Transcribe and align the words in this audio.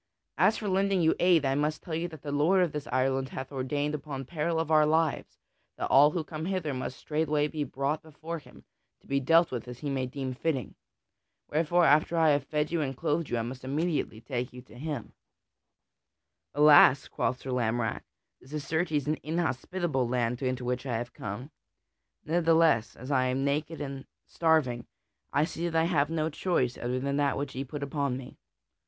As 0.39 0.57
for 0.57 0.67
lending 0.67 1.01
you 1.03 1.13
aid, 1.19 1.45
I 1.45 1.53
must 1.53 1.83
tell 1.83 1.93
you 1.93 2.07
that 2.07 2.23
the 2.23 2.31
lord 2.31 2.63
of 2.63 2.71
this 2.71 2.87
island 2.87 3.29
hath 3.29 3.51
ordained 3.51 3.93
upon 3.93 4.25
peril 4.25 4.59
of 4.59 4.71
our 4.71 4.83
lives 4.87 5.37
that 5.77 5.89
all 5.91 6.09
who 6.09 6.23
come 6.23 6.45
hither 6.45 6.73
must 6.73 6.97
straightway 6.97 7.47
be 7.47 7.63
brought 7.63 8.01
before 8.01 8.39
him 8.39 8.63
to 9.01 9.05
be 9.07 9.19
dealt 9.19 9.51
with 9.51 9.67
as 9.67 9.77
he 9.81 9.91
may 9.91 10.07
deem 10.07 10.33
fitting. 10.33 10.73
Wherefore, 11.49 11.85
after 11.85 12.17
I 12.17 12.29
have 12.31 12.45
fed 12.45 12.71
you 12.71 12.81
and 12.81 12.97
clothed 12.97 13.29
you 13.29 13.37
I 13.37 13.43
must 13.43 13.63
immediately 13.63 14.19
take 14.21 14.51
you 14.51 14.63
to 14.63 14.73
him." 14.73 15.13
[Sidenote: 16.55 16.55
The 16.55 16.59
fisher 16.59 16.65
folk 16.65 16.65
give 16.65 16.71
Sir 16.71 16.81
Lamorack 16.81 16.87
clothes 16.87 16.89
and 16.89 16.89
food] 16.89 16.91
"Alas!" 16.95 17.07
quoth 17.07 17.39
Sir 17.39 17.51
Lamorack, 17.51 18.03
"this 18.41 18.53
is 18.53 18.63
certes 18.67 19.05
an 19.05 19.17
inhospitable 19.21 20.07
land 20.07 20.41
into 20.41 20.65
which 20.65 20.87
I 20.87 20.97
have 20.97 21.13
come! 21.13 21.51
Ne'ertheless, 22.25 22.95
as 22.95 23.11
I 23.11 23.27
am 23.27 23.45
naked 23.45 23.79
and 23.79 24.07
starving, 24.25 24.87
I 25.31 25.45
see 25.45 25.69
that 25.69 25.79
I 25.79 25.83
have 25.83 26.09
no 26.09 26.31
choice 26.31 26.75
other 26.79 26.99
than 26.99 27.17
that 27.17 27.37
which 27.37 27.53
ye 27.53 27.63
put 27.63 27.83
upon 27.83 28.17
me." 28.17 28.39